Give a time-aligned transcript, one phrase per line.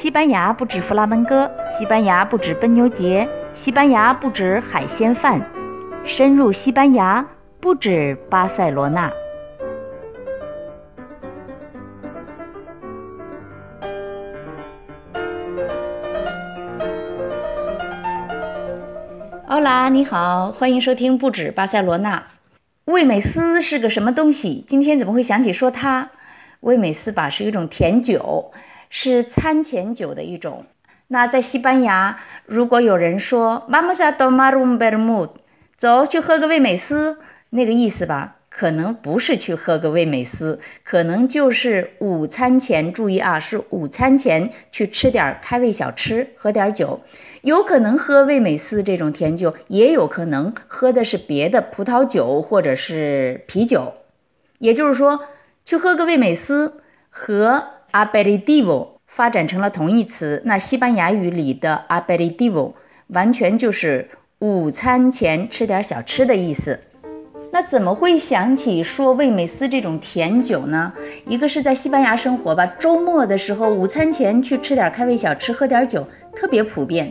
[0.00, 5.38] 西班牙不止弗拉门戈，西班牙不止奔牛节，西班牙不止海鲜饭，
[6.06, 7.28] 深入西班牙
[7.60, 9.12] 不止巴塞罗那。
[19.48, 22.24] 欧拉，你好，欢迎收听不止巴塞罗那。
[22.86, 24.64] 味美斯是个什么东西？
[24.66, 26.08] 今天怎么会想起说它？
[26.60, 28.50] 味美斯吧是一种甜酒，
[28.90, 30.66] 是餐前酒的一种。
[31.06, 35.30] 那在西班牙，如果有人说 “Vamos a tomar un vermut”，
[35.76, 37.18] 走去喝个味美思，
[37.50, 42.92] 那个意思吧，可能不是去喝个味美思，可能就是午餐前。
[42.92, 47.00] 注意啊，是午餐前去吃点开胃小吃，喝点酒。
[47.42, 53.94] 有可能喝味美思这种甜酒，也有可能喝的是别的葡萄酒或者是啤酒。
[54.58, 55.24] 也就是说，
[55.64, 60.42] 去喝个味美思和 aperitivo 发展成了同义词。
[60.44, 62.74] 那西班牙语里的 aperitivo
[63.08, 66.80] 完全就是午餐前吃点小吃的意思。
[67.52, 70.92] 那怎么会想起说味美思这种甜酒呢？
[71.26, 77.10] 一个是在西班牙生活吧，周末的时候午餐前去吃点开胃小吃，喝点酒特别普遍。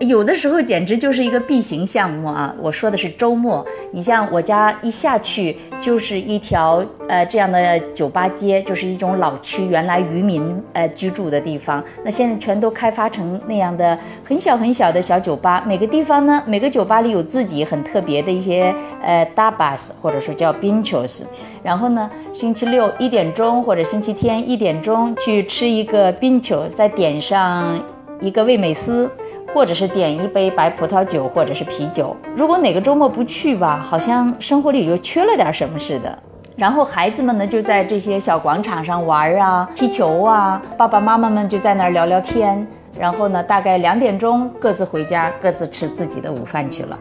[0.00, 2.54] 有的时候简直就是一个必行项目啊！
[2.58, 3.62] 我说的是周末，
[3.92, 11.84] 你像我家一下去就是一条呃这样的酒吧街，就是一种老区，原来渔民呃居住的地方。
[12.02, 15.62] 那现在全都开发成那样的很小很小的小酒吧。
[15.66, 21.24] 每个地方呢，每个酒吧里有自己很特别的一些呃 dabas，或者说叫 binchos。
[21.62, 27.78] 然后呢，星期六一点钟或者星期天一点钟去吃一个 bincho，再点上
[28.22, 29.10] 一个味美斯。
[29.54, 32.16] 或者是点一杯白葡萄酒，或者是啤酒。
[32.36, 36.18] 如果哪个周末不去吧，好像生活里就缺了点什么似的。
[36.56, 40.60] 然后孩子们呢，就在这些小广场上玩啊，踢球啊。
[40.76, 42.66] 爸爸妈妈们就在那儿聊聊天。
[42.98, 46.98] 然后呢，大概两点钟各自回家，各自吃自己的午饭去了。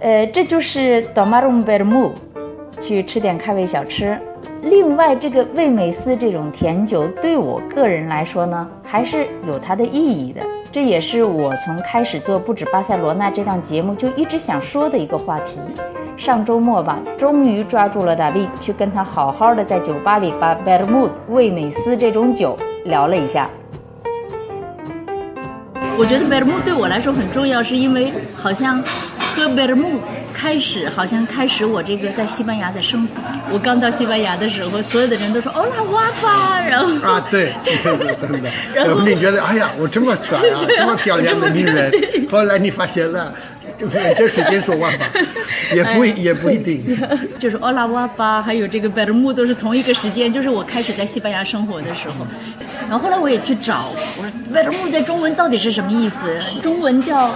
[0.00, 2.12] 呃，这就是 Domarum Vermu，
[2.80, 4.18] 去吃点开胃小吃。
[4.62, 10.40] 另外，这个味美思这种甜酒，对我个人来说呢，还是有它的意义的。
[10.70, 15.58] 这也是我从开始做不止巴塞罗那这档节目就一直想说的一个话题。
[16.16, 23.48] 上周末吧，终于抓住了大卫，去跟他好好的在酒吧里把贝尔木味美斯这种酒聊了一下。
[25.96, 28.82] 我觉得贝尔木对我来说很重要，是因为好像
[29.34, 30.00] 喝贝尔木。
[30.40, 33.14] 开始好像开始我这个在西班牙的生活。
[33.52, 37.52] 我刚到西班牙的时候，所有的人都说“欧拉瓦巴”，然后 啊， 对，
[38.20, 38.50] 真的。
[38.74, 41.92] 然后你觉得，哎呀，我这么帅啊， 这么漂亮的女人。
[42.30, 43.32] 后来你发现了，
[44.16, 45.06] 这随便说话吧，
[45.74, 46.84] 也不也不一定。
[47.38, 52.26] 就是欧拉瓦巴，还有这个贝尔木都是同一个时间，就是我开始在西班牙生活的时候。
[52.88, 56.38] 然后后来我也去找，我说贝尔木在中文到底是什么意思？
[56.62, 57.30] 中文叫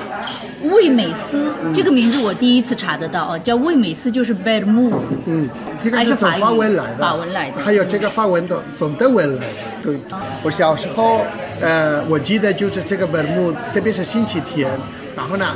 [0.71, 4.93] 味美斯，这个名字我第一次查得到哦，叫味美思就是贝尔木。
[5.27, 5.49] 嗯，
[5.83, 7.61] 这个是从法文来的，法文来的。
[7.61, 9.47] 还有这个法文的从德文来的。
[9.83, 9.97] 对，
[10.43, 11.25] 我小时候，
[11.61, 14.71] 呃，我记得就是这个贝尔木，特别是星期天，
[15.17, 15.47] 然后呢，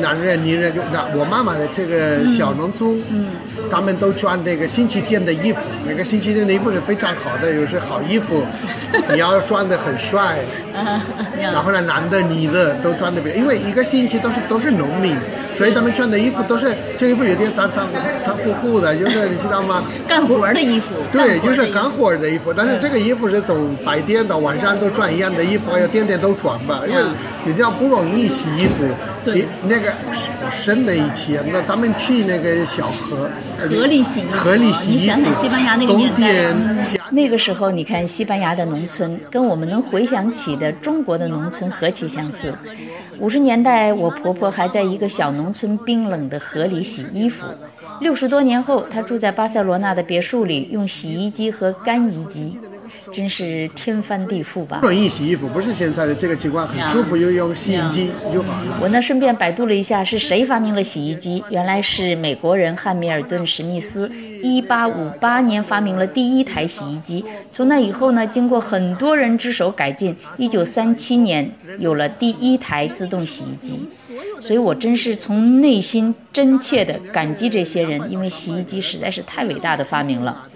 [0.00, 3.02] 男人女人就那我妈妈的这个小农村。
[3.10, 3.26] 嗯。
[3.70, 8.42] 他们都穿那个星期天的衣服，那个星期天的衣服是非常好的，有些好衣服，
[9.12, 10.38] 你要穿的很帅，
[11.36, 15.14] 然后呢，男的女的都穿的，因为一个星期都是都是农民。
[15.58, 17.84] 所以他们穿的衣服都是这衣服有点脏脏
[18.24, 19.82] 脏乎乎的，就是你知道吗？
[20.06, 20.94] 干活的衣服。
[21.10, 22.54] 对，就是干活的衣服。
[22.54, 27.02] 但是这个衣服是从白天到晚上都穿一样的衣服，还有天天都穿吧，因为
[27.44, 28.84] 比较不容易洗衣服。
[29.24, 29.46] 对。
[29.64, 29.92] 那个
[30.52, 33.28] 深的以前，那他们去那个小河。
[33.58, 34.38] 河里洗衣服。
[34.38, 35.00] 河里洗衣服。
[35.00, 36.54] 你想想西班牙那个年代。
[37.10, 42.54] 那个时候，你看西班牙的农村，跟我们能回想起的中国的农村何其相似。
[43.18, 47.44] 五十年代，我婆婆还在一个小农村冰冷的河里洗衣服。
[48.00, 52.58] 六十多年后，他住在巴塞罗那的别墅里，用洗衣机和干衣机。
[53.12, 54.80] 真是天翻地覆吧！
[54.82, 58.78] 容易洗衣服，不是现在的这个情况，很舒服，又用洗衣机就好了。
[58.82, 61.44] 我呢，顺便百度了一下，是谁发明了洗衣机？
[61.50, 64.10] 原来是美国人汉密尔顿·史密斯，
[64.42, 67.24] 一八五八年发明了第一台洗衣机。
[67.50, 73.88] 从那以后呢，经过很多人之手改进，一九三七年有了第一台自动洗衣机。
[74.40, 80.46] 所以我真是从内心真切地感激这些人，因为洗衣机实在是太伟大的发明了。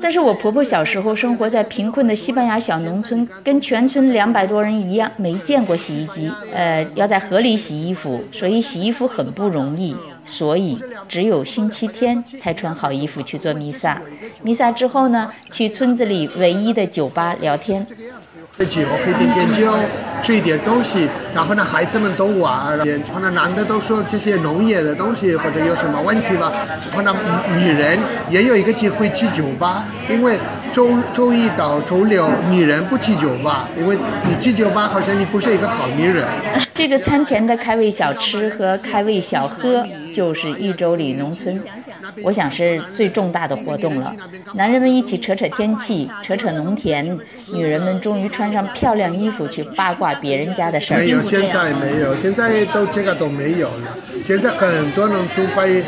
[0.00, 6.30] 但是我婆婆小时候生活在贫困的西班牙小农村，跟全村两百多人一样，没见过洗衣机。
[6.52, 10.78] 呃，要在河里洗衣服，所以洗衣服很不容易，所以
[11.08, 14.00] 只有星期天才穿好衣服去做弥撒。
[14.42, 17.86] 弥撒之后呢，去村子里唯一的酒吧聊天。
[18.56, 19.74] 喝酒，喝点点酒，
[20.22, 26.52] 吃一点东西，然后呢，孩子们都玩，然后呢，男的都说这些农业的东西或者有什么问题吧，
[26.86, 27.14] 然后呢，
[27.58, 27.98] 女人
[28.30, 30.38] 也有一个机会去酒吧，因为
[30.72, 33.96] 周周一到周六女人不去酒吧，因为
[34.26, 36.24] 你去酒吧好像你不是一个好女人。
[36.74, 41.62] 这个餐前的开胃小吃和开胃小喝，就是一周里农村，
[42.22, 44.14] 我想是最重大的活动了。
[44.54, 47.18] 男人们一起扯扯天气，扯扯农田，
[47.52, 51.00] 女人们终于穿上漂亮衣服去八卦别人家的事儿。
[51.00, 53.98] 没有，现在没有，现在都这个都没有了。
[54.24, 55.84] 现在很多农村会，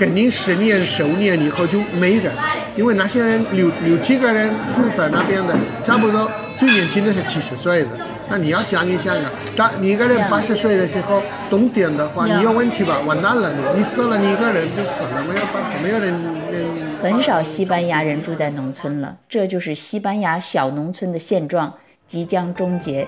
[0.00, 2.32] 肯定十年、十五年以后就没人，
[2.74, 5.54] 因为那些人六六七个人住在那边的，
[5.84, 6.26] 差不多
[6.56, 7.88] 最年轻的是七十岁的。
[8.30, 11.20] 那你要想一想啊，当你一个人八十岁的时候，
[11.50, 12.98] 冬天的话，你有问题吧？
[13.00, 16.14] 完蛋了，你你死了，你一个人就死了，没有办法，没有人。
[17.02, 21.74] 很少西班牙人住在农村了，这就是西班牙小农村的现状
[22.06, 23.06] 即将终结。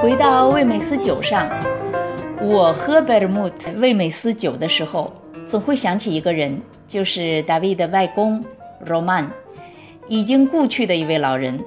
[0.00, 1.46] 回到味美思酒上，
[2.40, 5.12] 我喝贝尔穆特味美思酒的时候，
[5.44, 6.58] 总会想起一个人，
[6.88, 8.42] 就是大卫的外公。
[8.86, 9.26] Roman，
[10.08, 11.62] 已经故去的一位老人。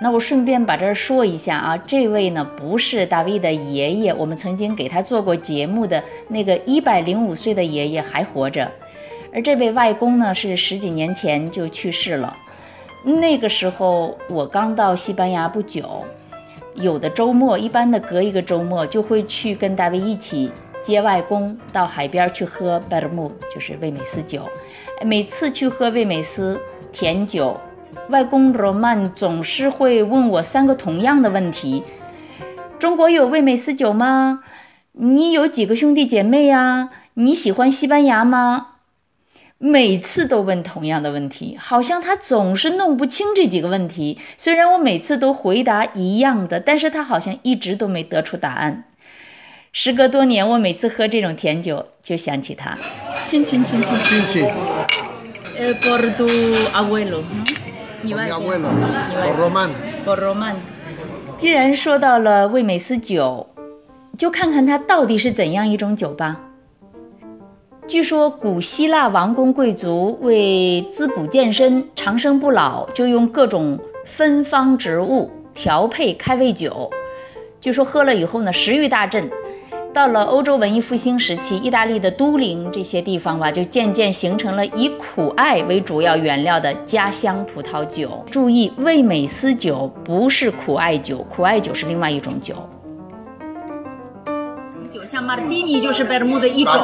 [0.00, 8.70] 那我顺便把这儿说一下啊，这位呢不是大卫的爷爷，我们曾经给他做过节目的那个一百零五岁的爷爷还活着，
[9.32, 12.36] 而这位外公呢是十几年前就去世了。
[13.02, 16.04] 那个时候我刚到西班牙不久，
[16.74, 20.50] 有的周末，一般的隔一个周末就会去跟大卫一起
[20.82, 24.48] 接外公到海边去喝 b e r m 就是味美思酒。
[25.02, 26.60] 每次去喝味美思
[26.92, 27.60] 甜酒，
[28.08, 31.82] 外公罗曼总是会问我三个同样的问题：
[32.78, 34.40] 中国有味美思酒吗？
[34.92, 36.90] 你有几个兄弟姐妹呀？
[37.14, 38.73] 你喜欢西班牙吗？
[39.66, 44.18] 每次都问同样的问题，好像他总是弄不清这几个问题。
[44.36, 48.84] 虽然我每次都回答一样的，但是他好像一直都没得出答案。
[49.72, 52.76] 时隔多年，我每次喝这种甜酒，就想起他。
[53.26, 54.44] 亲亲亲亲亲亲。
[55.56, 56.28] 呃，por tu
[56.74, 57.22] abuelo，
[58.02, 58.44] 你外公。
[58.44, 60.56] por Roman，por Roman。
[61.38, 63.46] 既然说到了味美思酒，
[64.18, 66.38] 就看看它到底是怎样一种酒吧。
[67.86, 76.90] 据说古希腊王公贵族为滋补健身、长生不老，就用各种芬芳植物调配开胃酒。
[77.60, 79.30] 据说喝了以后呢，食欲大振。
[79.92, 88.24] 到了欧洲文艺复兴时期，意大利的都灵这些地方吧，就渐渐形成了以苦艾为主要原料的家乡葡萄酒。
[88.30, 92.56] 注意，味美思酒不是苦艾酒，苦艾酒是另外一种酒。
[95.14, 96.74] 酒像马蒂尼就是贝尔木的一种。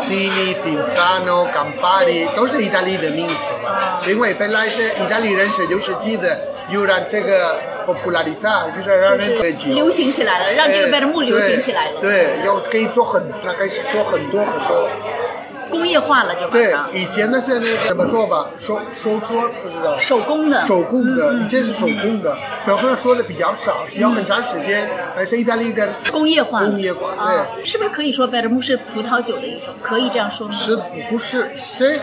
[2.36, 3.34] 都是意大利的名字
[3.64, 4.00] 嘛？
[4.06, 6.38] 因为本来是意大利人是六世纪的，
[6.68, 7.60] 又让这个。
[8.04, 9.36] 普拉里萨就是让人
[9.74, 12.00] 流行起来了，让这个贝尔木流行起来了。
[12.00, 14.88] 对，要可以做很，那可以做很多很多。
[15.70, 19.96] 工业化了就对，以前的是那个怎么说吧，手手做不知道。
[19.98, 20.60] 手工的。
[20.62, 22.36] 手工的，以前是手工的，
[22.66, 26.64] 然后做的比较少，需要很长时间，还是意大利的工业化。
[26.64, 27.14] 工业化，
[27.56, 27.64] 对。
[27.64, 29.74] 是不是可以说白了木是葡萄酒的一种？
[29.80, 30.52] 可以这样说吗？
[30.52, 30.76] 是
[31.10, 31.50] 不是？
[31.56, 31.98] 谁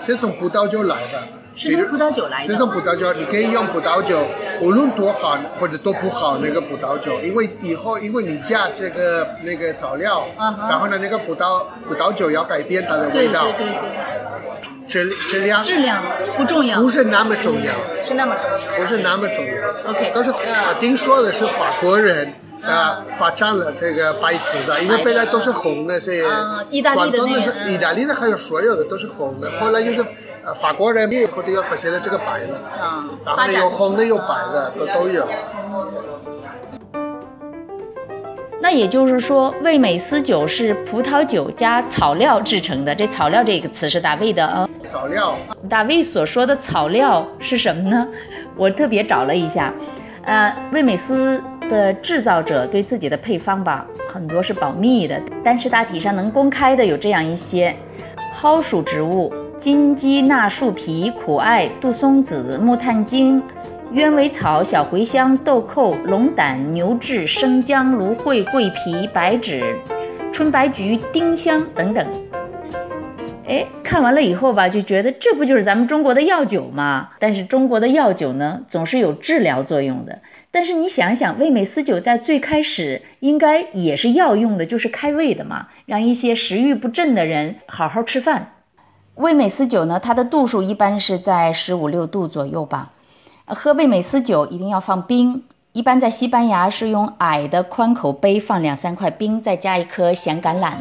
[0.00, 1.35] 谁从葡萄酒来的。
[1.56, 2.52] 是从葡萄酒来的。
[2.52, 4.20] 这种葡萄酒，你可以用葡萄酒，
[4.60, 13.44] 无论多好或者多不好那个葡萄酒，因为以后因为你加这个那个草料，然后呢那个葡萄葡萄酒要改变它的味道。
[13.52, 14.86] 对对对。
[14.86, 15.62] 质质量。
[15.62, 16.04] 质量
[16.36, 16.80] 不重要。
[16.80, 17.72] 不是那么重要。
[18.04, 18.78] 是那么重要。
[18.78, 19.90] 不是那么重要。
[19.90, 20.12] OK。
[20.14, 20.30] 都是
[20.78, 22.32] 听说的是法国人
[22.62, 26.22] 啊发展了这个白色的，因为本来都是红的，是
[26.70, 30.04] 意大利的是意大利的，还有所有的都是红的，后来就是。
[30.54, 35.26] 法国人也或者要喝现了这个白的，啊，然后有红的有白的都都有。
[38.60, 42.92] 那也就是说，味美思酒是葡萄酒加草料制成的。
[42.94, 44.68] 这草料这个词是大卫的啊。
[44.88, 45.36] 草料。
[45.68, 48.08] 大卫所说的草料是什么呢？
[48.56, 49.72] 我特别找了一下，
[50.24, 57.76] 呃，味美思的制造者对自己的配方吧，很多是保密的，但是大体上能公开的有这样一些：
[58.32, 59.32] 蒿属植物。
[59.58, 63.42] 金鸡纳树皮、苦艾、杜松子、木炭精、
[63.92, 69.78] 鸢尾草、小茴香、豆蔻、龙胆、牛至、生姜、芦荟、桂皮、白芷、
[70.30, 72.06] 春白菊、丁香等等。
[73.48, 77.10] 哎，看完了以后吧，就觉得这不就是咱们中国的药酒吗？
[77.18, 80.20] 但是中国的药酒呢，总是有治疗作用的。
[80.50, 88.52] 但是你想想，味美思酒在最开始应该也是药用的，就是开胃的嘛，让一些食欲不振的人好好吃饭。
[89.16, 92.90] 味美思酒呢，它的度数一般是在十五六度左右吧。
[93.46, 95.42] 喝味美思酒一定要放冰，
[95.72, 100.74] 一般在西班牙是用矮的宽口杯放两三块冰，再加一颗咸橄榄。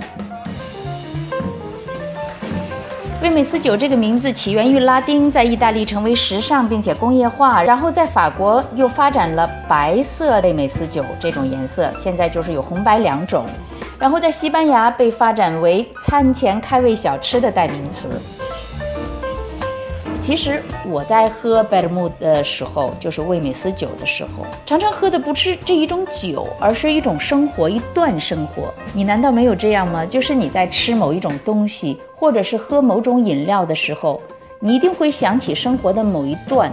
[3.22, 13.46] 味美思酒这个名字起源于拉丁，在意大利成为时尚并且工业化，然后在法国又发展了白色味美思酒这种颜色，现在就是有红白两种。
[13.98, 18.10] 然后在西班牙被发展为餐前开胃小吃的代名词。
[20.22, 28.74] 其实我在喝贝尔木的时候，就是味美思酒的时候，常常喝的不是这一种酒，而是一种生活，一段生活。
[28.94, 30.04] 你难道没有这样吗？
[30.04, 34.20] 就是你在吃某一种东西，或者是喝某种饮料的时候，
[34.60, 36.72] 你一定会想起生活的某一段、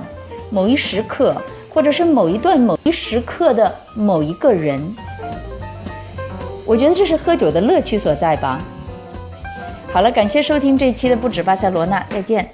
[0.50, 1.36] 某一时刻，
[1.68, 4.96] 或者是某一段某一时刻的某一个人。
[6.72, 8.58] 我觉得这是喝酒的乐趣所在吧。
[9.92, 12.48] 好了，感谢收听这一期的不止巴塞罗那，再见。